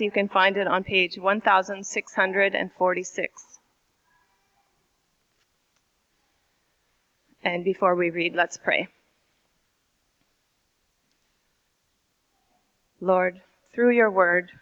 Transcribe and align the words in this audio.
You 0.00 0.10
can 0.10 0.28
find 0.28 0.56
it 0.56 0.66
on 0.66 0.82
page 0.82 1.18
1646. 1.18 3.58
And 7.44 7.62
before 7.62 7.94
we 7.94 8.08
read, 8.08 8.34
let's 8.34 8.56
pray. 8.56 8.88
Lord, 12.98 13.42
through 13.74 13.90
your 13.90 14.10
word, 14.10 14.52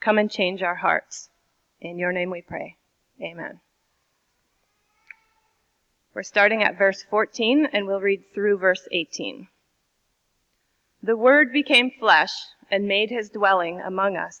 come 0.00 0.18
and 0.18 0.28
change 0.28 0.64
our 0.64 0.74
hearts. 0.74 1.28
In 1.80 1.96
your 1.96 2.10
name 2.10 2.30
we 2.30 2.42
pray. 2.42 2.76
Amen. 3.22 3.60
We're 6.12 6.24
starting 6.24 6.64
at 6.64 6.76
verse 6.76 7.04
14 7.08 7.68
and 7.72 7.86
we'll 7.86 8.00
read 8.00 8.24
through 8.34 8.58
verse 8.58 8.88
18. 8.90 9.46
The 11.04 11.16
Word 11.16 11.52
became 11.52 11.92
flesh 11.92 12.32
and 12.68 12.88
made 12.88 13.10
his 13.10 13.30
dwelling 13.30 13.80
among 13.80 14.16
us. 14.16 14.40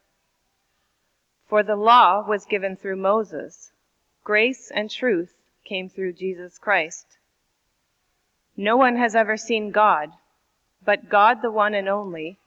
For 1.51 1.63
the 1.63 1.75
law 1.75 2.25
was 2.25 2.45
given 2.45 2.77
through 2.77 2.95
Moses, 2.95 3.73
grace 4.23 4.71
and 4.73 4.89
truth 4.89 5.33
came 5.65 5.89
through 5.89 6.13
Jesus 6.13 6.57
Christ. 6.57 7.05
No 8.55 8.77
one 8.77 8.95
has 8.95 9.15
ever 9.15 9.35
seen 9.35 9.71
God, 9.71 10.11
but 10.81 11.09
God, 11.09 11.41
the 11.41 11.51
one 11.51 11.73
and 11.73 11.89
only, 11.89 12.37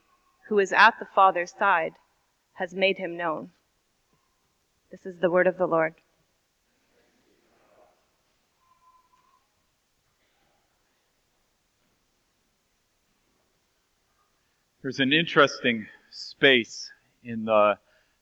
who 0.47 0.57
is 0.57 0.73
at 0.73 0.95
the 0.97 1.05
Father's 1.05 1.53
side, 1.53 1.93
has 2.53 2.73
made 2.73 2.97
him 2.97 3.15
known. 3.15 3.51
This 4.89 5.05
is 5.05 5.19
the 5.19 5.29
word 5.29 5.45
of 5.45 5.59
the 5.59 5.67
Lord. 5.67 5.93
There's 14.81 14.99
an 14.99 15.13
interesting 15.13 15.85
space 16.09 16.89
in 17.23 17.45
the 17.45 17.77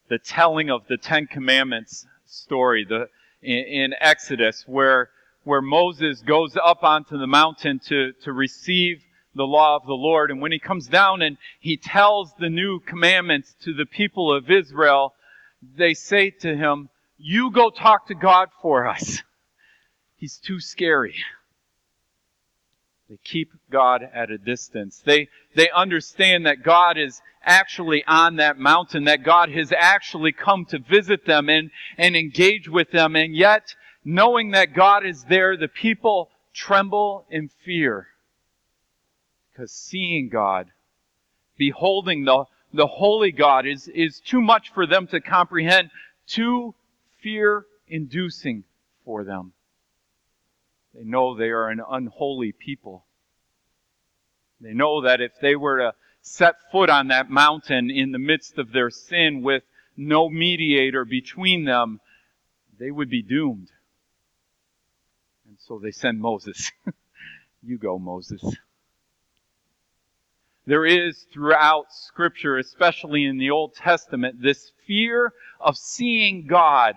the 0.10 0.20
telling 0.20 0.70
of 0.70 0.88
the 0.88 0.98
Ten 0.98 1.28
Commandments 1.28 2.06
story, 2.26 2.86
the, 2.88 3.08
in, 3.42 3.58
in 3.58 3.96
Exodus, 4.00 4.64
where, 4.68 5.10
where 5.44 5.62
Moses 5.62 6.22
goes 6.22 6.58
up 6.64 6.84
onto 6.84 7.18
the 7.18 7.28
mountain 7.28 7.80
to, 7.88 8.14
to 8.24 8.32
receive 8.32 9.02
the 9.36 9.44
law 9.44 9.76
of 9.76 9.86
the 9.86 9.94
Lord. 9.94 10.32
And 10.32 10.42
when 10.42 10.52
he 10.52 10.60
comes 10.60 10.88
down 10.88 11.22
and 11.22 11.38
he 11.60 11.78
tells 11.78 12.34
the 12.40 12.50
new 12.50 12.80
commandments 12.80 13.56
to 13.64 13.74
the 13.74 13.86
people 13.86 14.34
of 14.34 14.50
Israel, 14.50 15.14
they 15.78 15.94
say 15.94 16.30
to 16.42 16.56
him, 16.56 16.90
You 17.18 17.52
go 17.52 17.70
talk 17.70 18.08
to 18.08 18.16
God 18.16 18.50
for 18.62 18.88
us. 18.88 19.22
He's 20.18 20.38
too 20.38 20.60
scary. 20.60 21.16
They 23.14 23.20
keep 23.24 23.52
God 23.70 24.02
at 24.12 24.32
a 24.32 24.40
distance. 24.40 25.04
They, 25.06 25.30
they 25.56 25.70
understand 25.70 26.48
that 26.48 26.64
God 26.64 26.98
is 26.98 27.22
actually 27.44 28.04
on 28.08 28.38
that 28.38 28.58
mountain, 28.58 29.04
that 29.04 29.22
God 29.24 29.52
has 29.52 29.72
actually 29.72 30.32
come 30.32 30.66
to 30.66 30.80
visit 30.80 31.24
them 31.28 31.48
and, 31.48 31.70
and 31.96 32.16
engage 32.16 32.68
with 32.68 32.90
them. 32.90 33.16
And 33.16 33.36
yet, 33.36 33.76
knowing 34.04 34.50
that 34.52 34.74
God 34.74 35.06
is 35.06 35.26
there, 35.26 35.56
the 35.56 35.68
people 35.68 36.32
tremble 36.56 37.28
in 37.30 37.52
fear. 37.64 38.08
Because 39.52 39.72
seeing 39.72 40.30
God, 40.30 40.70
beholding 41.56 42.26
the, 42.26 42.46
the 42.74 42.88
holy 42.88 43.32
God 43.32 43.68
is, 43.68 43.88
is 43.90 44.22
too 44.22 44.42
much 44.42 44.74
for 44.74 44.88
them 44.88 45.06
to 45.08 45.22
comprehend, 45.22 45.92
too 46.26 46.74
fear 47.22 47.68
inducing 47.88 48.64
for 49.06 49.24
them. 49.24 49.54
They 50.94 51.04
know 51.04 51.36
they 51.36 51.50
are 51.50 51.70
an 51.70 51.82
unholy 51.90 52.52
people. 52.52 53.06
They 54.62 54.74
know 54.74 55.02
that 55.02 55.22
if 55.22 55.32
they 55.42 55.56
were 55.56 55.78
to 55.80 55.94
set 56.22 56.56
foot 56.72 56.90
on 56.90 57.08
that 57.08 57.30
mountain 57.30 57.90
in 57.90 58.12
the 58.12 58.20
midst 58.20 58.58
of 58.58 58.72
their 58.72 58.90
sin 58.90 59.42
with 59.42 59.64
no 59.98 60.30
mediator 60.30 61.04
between 61.04 61.66
them, 61.66 62.00
they 62.80 62.92
would 62.92 63.10
be 63.10 63.22
doomed. 63.22 63.70
And 65.48 65.58
so 65.60 65.80
they 65.80 65.92
send 65.92 66.20
Moses. 66.20 66.72
you 67.64 67.78
go, 67.78 68.00
Moses. 68.00 68.44
There 70.66 70.86
is 70.86 71.26
throughout 71.34 71.92
Scripture, 71.92 72.58
especially 72.58 73.26
in 73.26 73.38
the 73.38 73.52
Old 73.52 73.76
Testament, 73.76 74.42
this 74.42 74.72
fear 74.88 75.34
of 75.60 75.76
seeing 75.76 76.48
God 76.48 76.96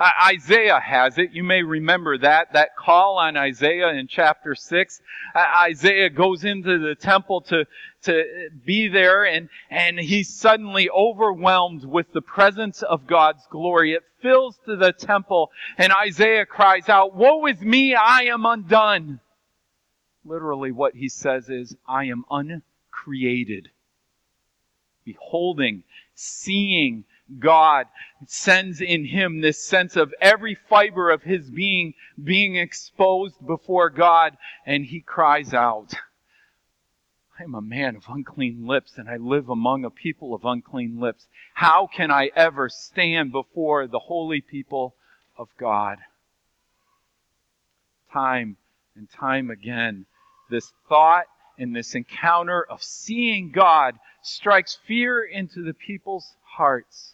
Isaiah 0.00 0.80
has 0.80 1.18
it. 1.18 1.32
You 1.32 1.44
may 1.44 1.62
remember 1.62 2.18
that, 2.18 2.52
that 2.52 2.76
call 2.76 3.18
on 3.18 3.36
Isaiah 3.36 3.90
in 3.90 4.08
chapter 4.08 4.54
6. 4.54 5.00
Uh, 5.34 5.44
Isaiah 5.62 6.10
goes 6.10 6.44
into 6.44 6.78
the 6.78 6.94
temple 6.94 7.42
to, 7.42 7.64
to 8.02 8.48
be 8.64 8.88
there 8.88 9.24
and, 9.24 9.48
and 9.70 9.98
he's 9.98 10.28
suddenly 10.28 10.90
overwhelmed 10.90 11.84
with 11.84 12.12
the 12.12 12.22
presence 12.22 12.82
of 12.82 13.06
God's 13.06 13.46
glory. 13.50 13.92
It 13.92 14.02
fills 14.20 14.58
to 14.66 14.76
the 14.76 14.92
temple 14.92 15.52
and 15.78 15.92
Isaiah 15.92 16.46
cries 16.46 16.88
out, 16.88 17.14
Woe 17.14 17.46
is 17.46 17.60
me, 17.60 17.94
I 17.94 18.22
am 18.24 18.44
undone. 18.46 19.20
Literally 20.24 20.72
what 20.72 20.94
he 20.94 21.08
says 21.08 21.48
is, 21.48 21.76
I 21.86 22.06
am 22.06 22.24
uncreated. 22.30 23.68
Beholding, 25.04 25.84
seeing, 26.14 27.04
God 27.38 27.86
sends 28.26 28.80
in 28.80 29.04
him 29.04 29.40
this 29.40 29.62
sense 29.62 29.96
of 29.96 30.14
every 30.20 30.54
fiber 30.54 31.10
of 31.10 31.22
his 31.22 31.50
being 31.50 31.94
being 32.22 32.56
exposed 32.56 33.34
before 33.46 33.90
God, 33.90 34.36
and 34.66 34.84
he 34.84 35.00
cries 35.00 35.54
out, 35.54 35.94
I 37.38 37.42
am 37.42 37.54
a 37.54 37.60
man 37.60 37.96
of 37.96 38.04
unclean 38.08 38.66
lips, 38.66 38.96
and 38.96 39.08
I 39.08 39.16
live 39.16 39.48
among 39.48 39.84
a 39.84 39.90
people 39.90 40.34
of 40.34 40.44
unclean 40.44 41.00
lips. 41.00 41.26
How 41.54 41.86
can 41.86 42.10
I 42.10 42.30
ever 42.36 42.68
stand 42.68 43.32
before 43.32 43.86
the 43.86 43.98
holy 43.98 44.40
people 44.40 44.94
of 45.36 45.48
God? 45.58 45.98
Time 48.12 48.56
and 48.94 49.10
time 49.10 49.50
again, 49.50 50.06
this 50.50 50.72
thought 50.88 51.26
and 51.58 51.74
this 51.74 51.94
encounter 51.94 52.62
of 52.62 52.82
seeing 52.82 53.50
God 53.50 53.98
strikes 54.22 54.78
fear 54.86 55.22
into 55.24 55.64
the 55.64 55.74
people's 55.74 56.36
hearts. 56.44 57.13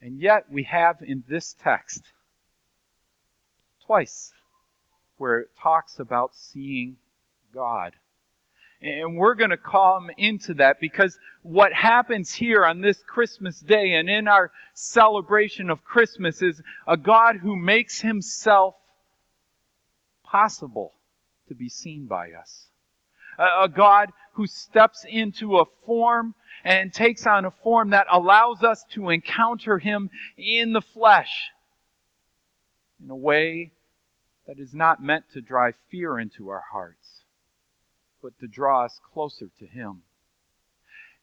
And 0.00 0.20
yet 0.20 0.44
we 0.50 0.62
have 0.64 0.96
in 1.02 1.24
this 1.28 1.54
text 1.62 2.02
twice 3.86 4.32
where 5.16 5.40
it 5.40 5.48
talks 5.60 5.98
about 5.98 6.34
seeing 6.34 6.96
God. 7.52 7.94
And 8.80 9.16
we're 9.16 9.34
going 9.34 9.50
to 9.50 9.56
come 9.56 10.08
into 10.16 10.54
that 10.54 10.76
because 10.80 11.18
what 11.42 11.72
happens 11.72 12.32
here 12.32 12.64
on 12.64 12.80
this 12.80 13.02
Christmas 13.02 13.58
day 13.58 13.94
and 13.94 14.08
in 14.08 14.28
our 14.28 14.52
celebration 14.74 15.68
of 15.68 15.82
Christmas 15.82 16.42
is 16.42 16.62
a 16.86 16.96
God 16.96 17.36
who 17.42 17.56
makes 17.56 18.00
himself 18.00 18.76
possible 20.22 20.92
to 21.48 21.54
be 21.56 21.68
seen 21.68 22.06
by 22.06 22.30
us. 22.32 22.66
A 23.38 23.68
God 23.68 24.10
who 24.34 24.46
steps 24.46 25.04
into 25.08 25.58
a 25.58 25.64
form 25.84 26.34
and 26.68 26.92
takes 26.92 27.26
on 27.26 27.46
a 27.46 27.50
form 27.50 27.90
that 27.90 28.06
allows 28.12 28.62
us 28.62 28.84
to 28.90 29.08
encounter 29.08 29.78
Him 29.78 30.10
in 30.36 30.74
the 30.74 30.82
flesh 30.82 31.48
in 33.02 33.08
a 33.08 33.16
way 33.16 33.72
that 34.46 34.58
is 34.58 34.74
not 34.74 35.02
meant 35.02 35.24
to 35.32 35.40
drive 35.40 35.74
fear 35.90 36.18
into 36.18 36.50
our 36.50 36.62
hearts, 36.70 37.22
but 38.22 38.38
to 38.40 38.46
draw 38.46 38.84
us 38.84 39.00
closer 39.14 39.48
to 39.58 39.66
Him. 39.66 40.02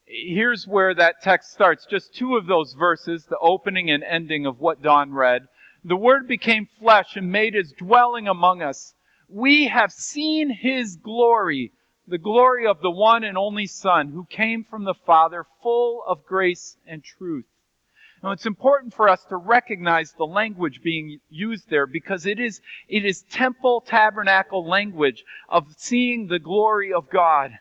Here's 0.04 0.66
where 0.66 0.92
that 0.96 1.22
text 1.22 1.52
starts. 1.52 1.86
Just 1.86 2.12
two 2.12 2.36
of 2.36 2.48
those 2.48 2.74
verses, 2.74 3.26
the 3.26 3.38
opening 3.38 3.88
and 3.88 4.02
ending 4.02 4.46
of 4.46 4.58
what 4.58 4.82
Don 4.82 5.12
read. 5.12 5.46
The 5.84 5.94
Word 5.94 6.26
became 6.26 6.68
flesh 6.80 7.14
and 7.14 7.30
made 7.30 7.54
His 7.54 7.70
dwelling 7.70 8.26
among 8.26 8.62
us. 8.62 8.94
We 9.28 9.68
have 9.68 9.92
seen 9.92 10.50
His 10.50 10.96
glory 10.96 11.70
the 12.08 12.18
glory 12.18 12.66
of 12.66 12.80
the 12.80 12.90
one 12.90 13.24
and 13.24 13.36
only 13.36 13.66
Son 13.66 14.08
who 14.08 14.24
came 14.26 14.64
from 14.64 14.84
the 14.84 14.94
Father, 14.94 15.46
full 15.62 16.02
of 16.06 16.24
grace 16.24 16.76
and 16.86 17.02
truth. 17.02 17.46
Now 18.22 18.30
it's 18.30 18.46
important 18.46 18.94
for 18.94 19.08
us 19.08 19.22
to 19.24 19.36
recognize 19.36 20.12
the 20.12 20.26
language 20.26 20.80
being 20.82 21.20
used 21.28 21.68
there 21.68 21.86
because 21.86 22.26
it 22.26 22.40
is, 22.40 22.60
it 22.88 23.04
is 23.04 23.22
temple 23.22 23.82
tabernacle 23.82 24.66
language 24.66 25.24
of 25.48 25.66
seeing 25.76 26.26
the 26.26 26.38
glory 26.38 26.92
of 26.92 27.10
God. 27.10 27.52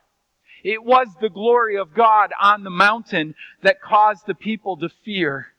It 0.63 0.83
was 0.83 1.07
the 1.21 1.29
glory 1.29 1.77
of 1.77 1.93
God 1.93 2.31
on 2.41 2.63
the 2.63 2.71
mountain 2.71 3.35
that 3.61 3.81
caused 3.81 4.25
the 4.25 4.33
people 4.33 4.77
to 4.77 4.89
fear. 4.89 5.53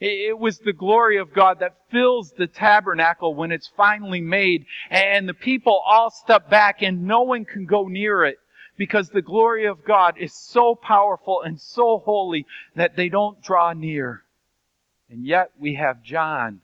It 0.00 0.38
was 0.38 0.58
the 0.58 0.72
glory 0.72 1.18
of 1.18 1.34
God 1.34 1.60
that 1.60 1.76
fills 1.90 2.32
the 2.32 2.46
tabernacle 2.46 3.34
when 3.34 3.52
it's 3.52 3.68
finally 3.76 4.22
made, 4.22 4.64
and 4.88 5.28
the 5.28 5.34
people 5.34 5.82
all 5.84 6.10
step 6.10 6.48
back 6.48 6.80
and 6.80 7.04
no 7.04 7.20
one 7.20 7.44
can 7.44 7.66
go 7.66 7.86
near 7.86 8.24
it 8.24 8.38
because 8.78 9.10
the 9.10 9.20
glory 9.20 9.66
of 9.66 9.84
God 9.84 10.16
is 10.16 10.32
so 10.32 10.74
powerful 10.74 11.42
and 11.42 11.60
so 11.60 11.98
holy 11.98 12.46
that 12.74 12.96
they 12.96 13.10
don't 13.10 13.42
draw 13.42 13.74
near. 13.74 14.24
And 15.10 15.26
yet 15.26 15.50
we 15.58 15.74
have 15.74 16.02
John 16.02 16.62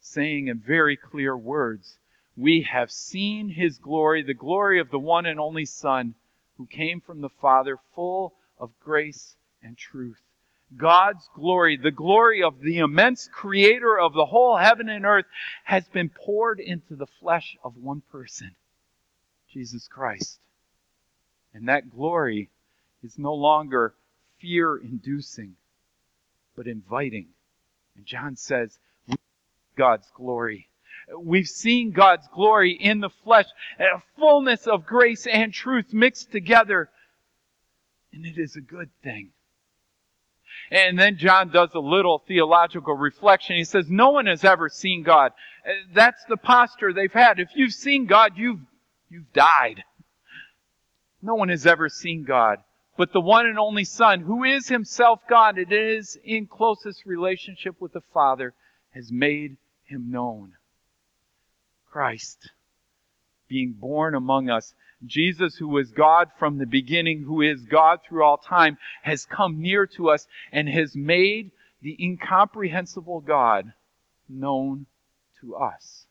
saying 0.00 0.48
in 0.48 0.58
very 0.58 0.96
clear 0.96 1.36
words, 1.36 1.98
We 2.38 2.62
have 2.62 2.90
seen 2.90 3.50
his 3.50 3.76
glory, 3.76 4.22
the 4.22 4.32
glory 4.32 4.80
of 4.80 4.90
the 4.90 4.98
one 4.98 5.26
and 5.26 5.38
only 5.38 5.66
Son 5.66 6.14
who 6.56 6.64
came 6.64 7.02
from 7.02 7.20
the 7.20 7.28
Father, 7.28 7.78
full 7.94 8.32
of 8.58 8.70
grace 8.80 9.36
and 9.62 9.76
truth. 9.76 10.22
God's 10.76 11.28
glory, 11.34 11.76
the 11.76 11.90
glory 11.90 12.42
of 12.42 12.60
the 12.60 12.78
immense 12.78 13.28
creator 13.32 13.98
of 13.98 14.12
the 14.12 14.26
whole 14.26 14.56
heaven 14.56 14.88
and 14.88 15.06
earth, 15.06 15.24
has 15.64 15.88
been 15.88 16.10
poured 16.10 16.60
into 16.60 16.94
the 16.94 17.06
flesh 17.20 17.56
of 17.64 17.76
one 17.76 18.02
person, 18.12 18.54
Jesus 19.50 19.88
Christ. 19.88 20.38
And 21.54 21.68
that 21.68 21.90
glory 21.90 22.50
is 23.02 23.18
no 23.18 23.34
longer 23.34 23.94
fear 24.40 24.76
inducing, 24.76 25.56
but 26.54 26.66
inviting. 26.66 27.28
And 27.96 28.04
John 28.04 28.36
says, 28.36 28.78
God's 29.76 30.10
glory. 30.14 30.68
We've 31.16 31.48
seen 31.48 31.92
God's 31.92 32.28
glory 32.34 32.72
in 32.72 33.00
the 33.00 33.08
flesh, 33.08 33.46
a 33.78 34.02
fullness 34.18 34.66
of 34.66 34.84
grace 34.84 35.26
and 35.26 35.54
truth 35.54 35.94
mixed 35.94 36.30
together. 36.30 36.90
And 38.12 38.26
it 38.26 38.36
is 38.38 38.56
a 38.56 38.60
good 38.60 38.90
thing. 39.02 39.30
And 40.70 40.98
then 40.98 41.16
John 41.16 41.50
does 41.50 41.70
a 41.74 41.80
little 41.80 42.22
theological 42.26 42.94
reflection. 42.94 43.56
He 43.56 43.64
says, 43.64 43.86
No 43.88 44.10
one 44.10 44.26
has 44.26 44.44
ever 44.44 44.68
seen 44.68 45.02
God. 45.02 45.32
Uh, 45.66 45.72
that's 45.94 46.24
the 46.28 46.36
posture 46.36 46.92
they've 46.92 47.12
had. 47.12 47.38
If 47.38 47.50
you've 47.54 47.72
seen 47.72 48.06
God, 48.06 48.32
you've, 48.36 48.60
you've 49.08 49.32
died. 49.32 49.82
No 51.22 51.34
one 51.34 51.48
has 51.48 51.66
ever 51.66 51.88
seen 51.88 52.24
God, 52.24 52.58
but 52.96 53.12
the 53.12 53.20
one 53.20 53.46
and 53.46 53.58
only 53.58 53.84
Son, 53.84 54.20
who 54.20 54.44
is 54.44 54.68
himself 54.68 55.20
God 55.28 55.58
and 55.58 55.72
is 55.72 56.18
in 56.22 56.46
closest 56.46 57.06
relationship 57.06 57.80
with 57.80 57.92
the 57.92 58.02
Father, 58.12 58.54
has 58.94 59.10
made 59.10 59.56
him 59.84 60.10
known. 60.10 60.52
Christ, 61.90 62.50
being 63.48 63.72
born 63.72 64.14
among 64.14 64.48
us, 64.48 64.74
Jesus, 65.06 65.56
who 65.56 65.68
was 65.68 65.90
God 65.90 66.30
from 66.38 66.58
the 66.58 66.66
beginning, 66.66 67.22
who 67.22 67.42
is 67.42 67.62
God 67.62 68.00
through 68.06 68.24
all 68.24 68.38
time, 68.38 68.78
has 69.02 69.26
come 69.26 69.60
near 69.60 69.86
to 69.86 70.10
us 70.10 70.26
and 70.52 70.68
has 70.68 70.96
made 70.96 71.52
the 71.82 71.96
incomprehensible 72.02 73.20
God 73.20 73.72
known 74.28 74.86
to 75.40 75.54
us. 75.56 76.06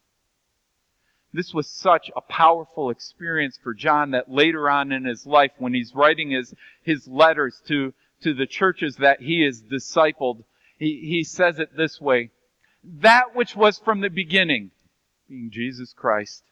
This 1.33 1.53
was 1.53 1.67
such 1.67 2.09
a 2.15 2.21
powerful 2.21 2.89
experience 2.89 3.59
for 3.61 3.73
John 3.73 4.11
that 4.11 4.31
later 4.31 4.69
on 4.69 4.91
in 4.91 5.03
his 5.05 5.25
life, 5.25 5.51
when 5.57 5.73
he's 5.73 5.93
writing 5.93 6.31
his, 6.31 6.53
his 6.83 7.07
letters 7.07 7.61
to, 7.67 7.93
to 8.21 8.33
the 8.33 8.47
churches 8.47 8.95
that 8.97 9.21
he 9.21 9.41
has 9.43 9.61
discipled, 9.61 10.43
he, 10.79 11.01
he 11.01 11.23
says 11.23 11.59
it 11.59 11.75
this 11.75 11.99
way 11.99 12.31
That 12.83 13.35
which 13.35 13.55
was 13.55 13.77
from 13.77 13.99
the 13.99 14.09
beginning, 14.09 14.71
being 15.27 15.51
Jesus 15.51 15.93
Christ, 15.93 16.43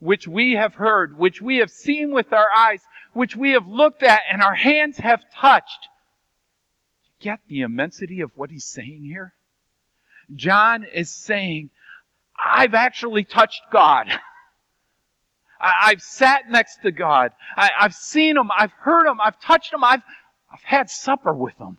which 0.00 0.26
we 0.26 0.52
have 0.54 0.74
heard, 0.74 1.16
which 1.16 1.40
we 1.40 1.58
have 1.58 1.70
seen 1.70 2.12
with 2.12 2.32
our 2.32 2.48
eyes, 2.56 2.82
which 3.12 3.36
we 3.36 3.52
have 3.52 3.66
looked 3.66 4.02
at 4.02 4.20
and 4.30 4.42
our 4.42 4.54
hands 4.54 4.98
have 4.98 5.20
touched. 5.34 5.88
You 7.04 7.24
Get 7.24 7.40
the 7.46 7.60
immensity 7.60 8.20
of 8.20 8.32
what 8.34 8.50
he's 8.50 8.64
saying 8.64 9.04
here? 9.04 9.34
John 10.34 10.84
is 10.84 11.10
saying 11.10 11.70
I've 12.42 12.74
actually 12.74 13.24
touched 13.24 13.62
God. 13.70 14.08
I, 15.60 15.90
have 15.90 16.00
sat 16.00 16.48
next 16.48 16.80
to 16.82 16.90
God. 16.90 17.32
I, 17.56 17.70
have 17.80 17.94
seen 17.94 18.36
Him. 18.38 18.50
I've 18.56 18.72
heard 18.72 19.06
Him. 19.06 19.20
I've 19.20 19.38
touched 19.40 19.72
Him. 19.72 19.84
I've, 19.84 20.02
I've 20.50 20.62
had 20.62 20.88
supper 20.88 21.34
with 21.34 21.58
Him. 21.58 21.76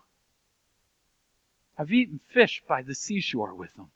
I've 1.77 1.91
eaten 1.91 2.19
fish 2.31 2.62
by 2.68 2.83
the 2.83 2.94
seashore 2.94 3.56
with 3.56 3.75
Him. 3.75 3.88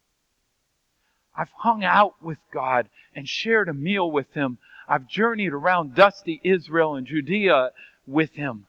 I've 1.38 1.52
hung 1.58 1.84
out 1.84 2.16
with 2.22 2.38
God 2.52 2.90
and 3.16 3.28
shared 3.28 3.70
a 3.70 3.74
meal 3.74 4.10
with 4.10 4.32
Him. 4.34 4.58
I've 4.88 5.08
journeyed 5.08 5.54
around 5.54 5.96
dusty 5.96 6.40
Israel 6.44 6.96
and 6.96 7.08
Judea 7.08 7.72
with 8.08 8.32
Him. 8.32 8.68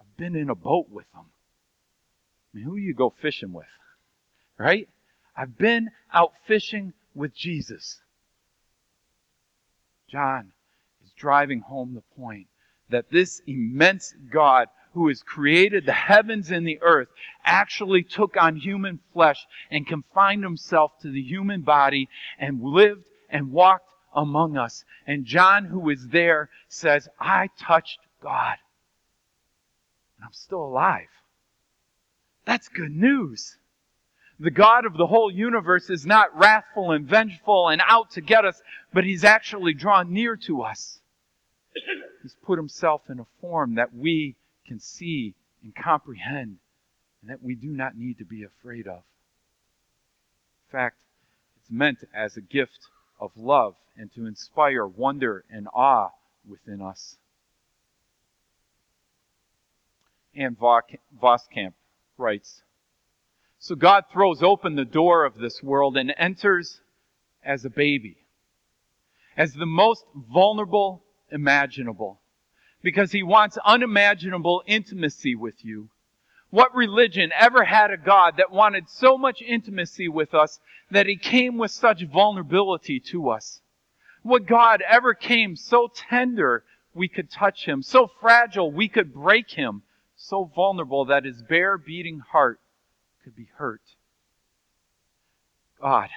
I've 0.00 0.16
been 0.16 0.36
in 0.36 0.50
a 0.50 0.54
boat 0.54 0.88
with 0.90 1.06
Him. 1.14 1.24
I 1.24 2.58
mean, 2.58 2.66
who 2.66 2.76
you 2.76 2.94
go 2.94 3.12
fishing 3.20 3.52
with? 3.52 3.66
Right? 4.58 4.88
I've 5.36 5.58
been 5.58 5.90
out 6.12 6.32
fishing 6.46 6.92
with 7.14 7.34
Jesus. 7.34 8.00
John 10.08 10.52
is 11.04 11.10
driving 11.16 11.60
home 11.60 11.94
the 11.94 12.20
point 12.20 12.46
that 12.90 13.10
this 13.10 13.42
immense 13.46 14.14
God 14.30 14.68
who 14.94 15.08
has 15.08 15.22
created 15.22 15.84
the 15.84 15.92
heavens 15.92 16.50
and 16.50 16.66
the 16.66 16.80
earth 16.80 17.08
actually 17.44 18.02
took 18.02 18.36
on 18.40 18.56
human 18.56 19.00
flesh 19.12 19.44
and 19.70 19.86
confined 19.86 20.42
himself 20.42 20.92
to 21.02 21.10
the 21.10 21.20
human 21.20 21.60
body 21.62 22.08
and 22.38 22.62
lived 22.62 23.04
and 23.28 23.50
walked 23.52 23.90
among 24.14 24.56
us. 24.56 24.84
And 25.06 25.24
John, 25.24 25.64
who 25.64 25.80
was 25.80 26.08
there, 26.08 26.48
says, 26.68 27.08
I 27.18 27.50
touched 27.58 27.98
God. 28.22 28.56
And 30.16 30.24
I'm 30.24 30.32
still 30.32 30.64
alive. 30.64 31.08
That's 32.46 32.68
good 32.68 32.94
news. 32.94 33.58
The 34.38 34.50
God 34.50 34.84
of 34.84 34.96
the 34.96 35.06
whole 35.06 35.30
universe 35.30 35.90
is 35.90 36.06
not 36.06 36.36
wrathful 36.36 36.92
and 36.92 37.06
vengeful 37.06 37.68
and 37.68 37.82
out 37.86 38.12
to 38.12 38.20
get 38.20 38.44
us, 38.44 38.60
but 38.92 39.04
He's 39.04 39.24
actually 39.24 39.74
drawn 39.74 40.12
near 40.12 40.36
to 40.46 40.62
us. 40.62 41.00
He's 42.22 42.36
put 42.44 42.58
Himself 42.58 43.02
in 43.08 43.20
a 43.20 43.26
form 43.40 43.74
that 43.76 43.94
we 43.94 44.36
can 44.66 44.80
see 44.80 45.34
and 45.62 45.74
comprehend 45.74 46.58
and 47.20 47.30
that 47.30 47.42
we 47.42 47.54
do 47.54 47.68
not 47.68 47.96
need 47.96 48.18
to 48.18 48.24
be 48.24 48.42
afraid 48.42 48.86
of. 48.86 49.02
In 50.68 50.72
fact, 50.72 50.98
it's 51.60 51.70
meant 51.70 51.98
as 52.14 52.36
a 52.36 52.40
gift 52.40 52.88
of 53.20 53.30
love 53.36 53.74
and 53.96 54.12
to 54.14 54.26
inspire 54.26 54.86
wonder 54.86 55.44
and 55.50 55.68
awe 55.72 56.10
within 56.46 56.82
us. 56.82 57.16
Ann 60.36 60.56
Voskamp 60.56 61.74
writes, 62.18 62.62
so 63.58 63.74
God 63.74 64.04
throws 64.12 64.42
open 64.42 64.74
the 64.74 64.84
door 64.84 65.24
of 65.24 65.36
this 65.36 65.62
world 65.62 65.96
and 65.96 66.12
enters 66.18 66.80
as 67.42 67.64
a 67.64 67.70
baby, 67.70 68.18
as 69.36 69.54
the 69.54 69.64
most 69.64 70.04
vulnerable 70.14 71.02
imaginable, 71.30 72.20
because 72.84 73.10
he 73.10 73.22
wants 73.22 73.56
unimaginable 73.64 74.62
intimacy 74.66 75.34
with 75.34 75.64
you. 75.64 75.88
What 76.50 76.74
religion 76.74 77.32
ever 77.34 77.64
had 77.64 77.90
a 77.90 77.96
God 77.96 78.34
that 78.36 78.52
wanted 78.52 78.88
so 78.90 79.16
much 79.16 79.40
intimacy 79.40 80.06
with 80.06 80.34
us 80.34 80.60
that 80.90 81.06
he 81.06 81.16
came 81.16 81.56
with 81.56 81.70
such 81.70 82.04
vulnerability 82.04 83.00
to 83.10 83.30
us? 83.30 83.62
What 84.22 84.46
God 84.46 84.82
ever 84.86 85.14
came 85.14 85.56
so 85.56 85.90
tender 85.92 86.62
we 86.94 87.08
could 87.08 87.30
touch 87.30 87.64
him, 87.64 87.82
so 87.82 88.06
fragile 88.20 88.70
we 88.70 88.88
could 88.88 89.14
break 89.14 89.50
him, 89.50 89.82
so 90.14 90.44
vulnerable 90.54 91.06
that 91.06 91.24
his 91.24 91.42
bare 91.42 91.78
beating 91.78 92.20
heart 92.20 92.60
could 93.24 93.34
be 93.34 93.48
hurt. 93.56 93.80
God 95.80 96.10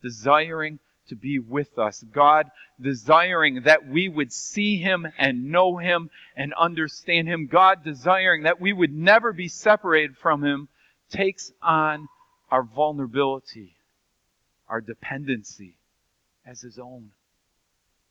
desiring 0.00 0.78
to 1.08 1.16
be 1.16 1.38
with 1.38 1.78
us. 1.78 2.02
God 2.12 2.50
desiring 2.80 3.62
that 3.64 3.86
we 3.86 4.08
would 4.08 4.32
see 4.32 4.78
Him 4.78 5.06
and 5.18 5.50
know 5.50 5.76
Him 5.76 6.10
and 6.36 6.52
understand 6.54 7.28
Him. 7.28 7.46
God 7.46 7.84
desiring 7.84 8.44
that 8.44 8.60
we 8.60 8.72
would 8.72 8.92
never 8.92 9.32
be 9.32 9.48
separated 9.48 10.16
from 10.16 10.42
Him 10.42 10.68
takes 11.10 11.52
on 11.62 12.08
our 12.50 12.62
vulnerability, 12.62 13.76
our 14.68 14.80
dependency 14.80 15.76
as 16.46 16.60
His 16.60 16.78
own. 16.78 17.10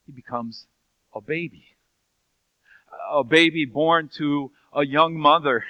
He 0.06 0.12
becomes 0.12 0.66
a 1.14 1.22
baby. 1.22 1.66
A 3.12 3.24
baby 3.24 3.66
born 3.66 4.10
to 4.18 4.52
a 4.74 4.86
young 4.86 5.18
mother 5.18 5.64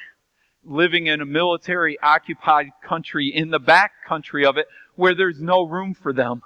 living 0.65 1.08
in 1.08 1.22
a 1.22 1.25
military 1.25 1.98
occupied 2.00 2.68
country 2.84 3.32
in 3.34 3.50
the 3.50 3.60
back 3.60 3.92
country 4.08 4.46
of 4.46 4.58
it 4.58 4.68
where 4.96 5.15
there's 5.15 5.42
no 5.42 5.63
room 5.63 5.94
for 5.94 6.13
them. 6.13 6.42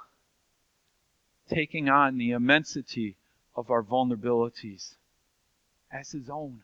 Taking 1.48 1.88
on 1.88 2.18
the 2.18 2.32
immensity 2.32 3.16
of 3.56 3.70
our 3.70 3.82
vulnerabilities 3.82 4.94
as 5.90 6.10
his 6.12 6.28
own. 6.28 6.62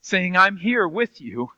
Saying, 0.00 0.36
I'm 0.36 0.56
here 0.56 0.86
with 0.86 1.20
you. 1.20 1.50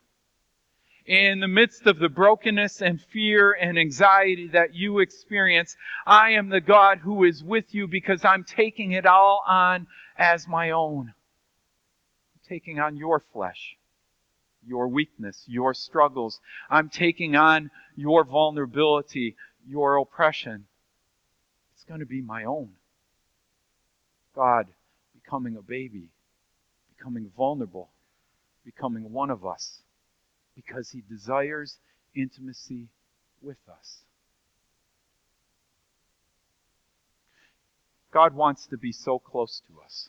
In 1.05 1.41
the 1.41 1.47
midst 1.47 1.85
of 1.85 1.99
the 1.99 2.09
brokenness 2.09 2.81
and 2.81 3.01
fear 3.01 3.51
and 3.51 3.77
anxiety 3.77 4.47
that 4.49 4.73
you 4.73 4.99
experience, 4.99 5.75
I 6.05 6.31
am 6.31 6.49
the 6.49 6.61
God 6.61 6.99
who 6.99 7.25
is 7.25 7.43
with 7.43 7.75
you 7.75 7.87
because 7.87 8.23
I'm 8.23 8.43
taking 8.43 8.93
it 8.93 9.05
all 9.05 9.43
on 9.45 9.87
as 10.17 10.47
my 10.47 10.71
own. 10.71 11.13
I'm 12.33 12.41
taking 12.47 12.79
on 12.79 12.95
your 12.95 13.19
flesh, 13.19 13.77
your 14.65 14.87
weakness, 14.87 15.43
your 15.45 15.73
struggles. 15.73 16.39
I'm 16.69 16.89
taking 16.89 17.35
on 17.35 17.69
your 17.95 18.23
vulnerability, 18.23 19.35
your 19.67 19.97
oppression. 19.97 20.65
It's 21.83 21.89
going 21.89 21.99
to 21.99 22.05
be 22.05 22.21
my 22.21 22.45
own. 22.45 22.69
God 24.33 24.67
becoming 25.21 25.57
a 25.57 25.61
baby, 25.61 26.07
becoming 26.95 27.29
vulnerable, 27.35 27.89
becoming 28.63 29.11
one 29.11 29.29
of 29.29 29.45
us, 29.45 29.81
because 30.55 30.91
He 30.91 31.03
desires 31.09 31.75
intimacy 32.15 32.87
with 33.41 33.57
us. 33.69 33.97
God 38.13 38.33
wants 38.33 38.65
to 38.67 38.77
be 38.77 38.93
so 38.93 39.19
close 39.19 39.61
to 39.67 39.81
us. 39.83 40.07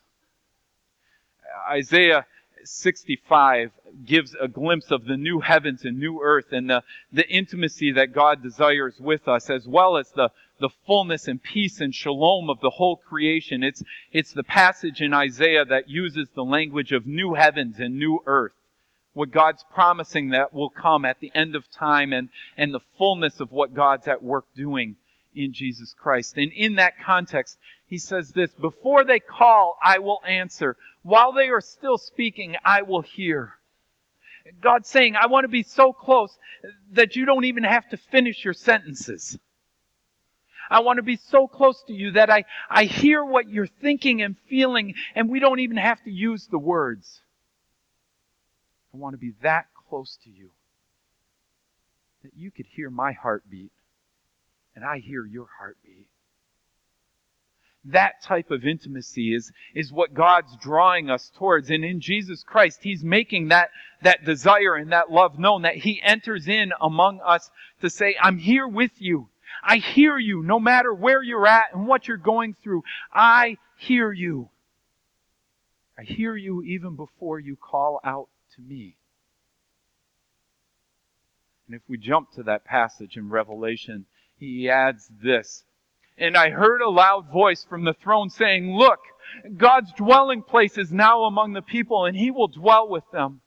Uh, 1.43 1.73
Isaiah 1.73 2.25
65 2.63 3.73
gives 4.05 4.37
a 4.41 4.47
glimpse 4.47 4.93
of 4.93 5.07
the 5.07 5.17
new 5.17 5.41
heavens 5.41 5.85
and 5.85 5.99
new 5.99 6.21
earth 6.23 6.53
and 6.53 6.71
the, 6.71 6.85
the 7.13 7.29
intimacy 7.29 7.93
that 7.93 8.13
God 8.13 8.45
desires 8.45 8.95
with 9.01 9.27
us, 9.27 9.51
as 9.51 9.67
well 9.67 9.97
as 9.97 10.09
the, 10.13 10.31
the 10.65 10.71
fullness 10.87 11.29
and 11.29 11.43
peace 11.43 11.83
and 11.83 11.95
shalom 11.95 12.49
of 12.49 12.59
the 12.61 12.71
whole 12.71 12.97
creation. 12.97 13.63
It's, 13.63 13.83
it's 14.13 14.33
the 14.33 14.43
passage 14.43 15.03
in 15.03 15.13
Isaiah 15.13 15.67
that 15.67 15.91
uses 15.91 16.27
the 16.35 16.43
language 16.43 16.91
of 16.91 17.07
new 17.07 17.35
heavens 17.35 17.81
and 17.81 17.99
new 17.99 18.21
earth. 18.25 18.55
What 19.13 19.31
God's 19.31 19.63
promising 19.75 20.31
that 20.31 20.55
will 20.55 20.71
come 20.71 21.05
at 21.05 21.21
the 21.21 21.31
end 21.35 21.55
of 21.55 21.71
time 21.71 22.15
and, 22.15 22.31
and 22.57 22.73
the 22.73 22.81
fullness 22.97 23.41
of 23.41 23.53
what 23.53 23.75
God's 23.75 24.09
at 24.09 24.23
work 24.23 24.47
doing 24.57 24.97
in 25.35 25.53
Jesus 25.53 25.95
Christ. 25.99 26.39
And 26.39 26.51
in 26.51 26.77
that 26.77 26.95
context, 26.99 27.59
he 27.87 27.99
says 27.99 28.31
this, 28.31 28.51
before 28.55 29.05
they 29.05 29.21
call, 29.21 29.77
I 29.85 29.99
will 29.99 30.23
answer. 30.27 30.79
While 31.03 31.35
they 31.35 31.51
are 31.51 31.61
still 31.61 31.99
speaking, 31.99 32.57
I 32.65 32.81
will 32.81 33.03
hear. 33.03 33.53
God's 34.63 34.89
saying, 34.89 35.15
I 35.15 35.27
want 35.27 35.45
to 35.45 35.49
be 35.49 35.63
so 35.63 35.93
close 35.93 36.35
that 36.93 37.17
you 37.17 37.27
don't 37.27 37.45
even 37.45 37.65
have 37.65 37.87
to 37.91 37.99
finish 37.99 38.43
your 38.43 38.55
sentences. 38.55 39.39
I 40.71 40.81
want 40.81 40.99
to 40.99 41.03
be 41.03 41.17
so 41.17 41.47
close 41.47 41.83
to 41.85 41.93
you 41.93 42.13
that 42.13 42.31
I, 42.31 42.45
I 42.69 42.85
hear 42.85 43.25
what 43.25 43.49
you're 43.49 43.67
thinking 43.67 44.23
and 44.23 44.37
feeling, 44.49 44.95
and 45.15 45.29
we 45.29 45.41
don't 45.41 45.61
even 45.61 45.77
have 45.77 46.03
to 46.05 46.11
use 46.11 46.47
the 46.51 46.59
words. 46.59 47.21
I 48.93 48.97
want 48.97 49.15
to 49.15 49.19
be 49.19 49.33
that 49.43 49.67
close 49.89 50.19
to 50.25 50.31
you 50.31 50.51
that 52.23 52.33
you 52.37 52.51
could 52.51 52.67
hear 52.67 52.91
my 52.91 53.13
heartbeat 53.13 53.73
and 54.75 54.85
I 54.85 54.99
hear 54.99 55.25
your 55.25 55.47
heartbeat. 55.59 56.09
That 57.87 58.23
type 58.23 58.51
of 58.51 58.65
intimacy 58.65 59.35
is, 59.35 59.53
is 59.75 59.93
what 59.93 60.15
God's 60.15 60.57
drawing 60.57 61.11
us 61.11 61.31
towards. 61.37 61.71
And 61.71 61.85
in 61.85 62.01
Jesus 62.01 62.43
Christ, 62.43 62.81
He's 62.83 63.05
making 63.05 63.49
that, 63.49 63.69
that 64.03 64.25
desire 64.25 64.75
and 64.75 64.93
that 64.93 65.11
love 65.11 65.39
known 65.39 65.63
that 65.63 65.77
He 65.77 66.01
enters 66.03 66.49
in 66.49 66.73
among 66.81 67.21
us 67.21 67.51
to 67.83 67.91
say, 67.91 68.17
I'm 68.21 68.39
here 68.39 68.67
with 68.67 68.93
you. 68.99 69.29
I 69.63 69.77
hear 69.77 70.19
you 70.19 70.43
no 70.43 70.59
matter 70.59 70.93
where 70.93 71.23
you're 71.23 71.47
at 71.47 71.75
and 71.75 71.87
what 71.87 72.09
you're 72.09 72.17
going 72.17 72.57
through. 72.63 72.83
I 73.13 73.57
hear 73.77 74.13
you. 74.13 74.51
I 75.99 76.03
hear 76.03 76.37
you 76.37 76.63
even 76.63 76.97
before 76.97 77.39
you 77.39 77.57
call 77.57 78.01
out 78.05 78.29
to 78.57 78.63
me. 78.63 78.97
And 81.67 81.77
if 81.77 81.83
we 81.89 81.97
jump 81.97 82.33
to 82.33 82.43
that 82.45 82.65
passage 82.65 83.17
in 83.17 83.31
Revelation, 83.31 84.07
he 84.39 84.69
adds 84.69 85.09
this. 85.23 85.65
And 86.19 86.37
I 86.37 86.51
heard 86.51 86.81
a 86.81 86.91
loud 86.91 87.31
voice 87.33 87.65
from 87.65 87.85
the 87.85 87.95
throne 87.95 88.31
saying, 88.31 88.77
Look, 88.77 89.01
God's 89.57 89.93
dwelling 89.93 90.43
place 90.43 90.79
is 90.79 90.93
now 90.93 91.25
among 91.25 91.53
the 91.53 91.63
people, 91.63 92.05
and 92.05 92.17
he 92.17 92.31
will 92.31 92.49
dwell 92.49 92.89
with 92.89 93.05
them. 93.13 93.41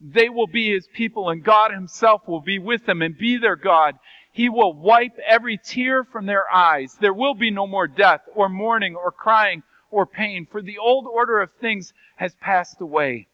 They 0.00 0.28
will 0.28 0.46
be 0.46 0.72
his 0.72 0.88
people, 0.88 1.28
and 1.28 1.44
God 1.44 1.72
himself 1.72 2.26
will 2.26 2.40
be 2.40 2.58
with 2.58 2.86
them 2.86 3.02
and 3.02 3.16
be 3.16 3.36
their 3.36 3.56
God. 3.56 3.98
He 4.38 4.48
will 4.48 4.72
wipe 4.72 5.18
every 5.26 5.58
tear 5.58 6.04
from 6.04 6.26
their 6.26 6.48
eyes. 6.48 6.94
There 7.00 7.12
will 7.12 7.34
be 7.34 7.50
no 7.50 7.66
more 7.66 7.88
death, 7.88 8.20
or 8.36 8.48
mourning, 8.48 8.94
or 8.94 9.10
crying, 9.10 9.64
or 9.90 10.06
pain, 10.06 10.46
for 10.46 10.62
the 10.62 10.78
old 10.78 11.08
order 11.08 11.40
of 11.40 11.50
things 11.54 11.92
has 12.14 12.36
passed 12.36 12.80
away. 12.80 13.26